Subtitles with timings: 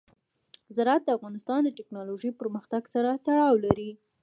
[0.75, 3.91] زراعت د افغانستان د تکنالوژۍ پرمختګ سره تړاو لري.